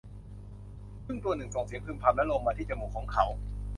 [1.05, 3.25] ผึ้งตัวหนึ่งส่งเสียงพึมพำและลงมาที่จมูกของเขา